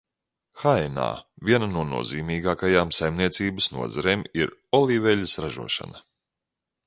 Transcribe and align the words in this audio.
Haenā 0.59 1.09
viena 1.49 1.67
no 1.73 1.83
nozīmīgākajām 1.89 2.95
saimniecības 2.99 3.69
nozarēm 3.75 4.23
ir 4.45 4.53
olīveļļas 4.79 5.37
ražošana. 5.47 6.05